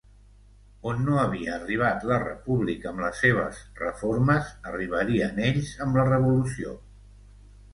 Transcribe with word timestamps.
On 0.91 1.01
no 1.09 1.17
havia 1.23 1.51
arribat 1.57 2.07
la 2.11 2.17
República 2.23 2.89
amb 2.93 3.03
les 3.07 3.21
seves 3.25 3.59
reformes, 3.83 4.49
arribarien 4.73 5.39
ells 5.51 5.71
amb 5.87 6.01
la 6.01 6.07
revolució. 6.13 6.75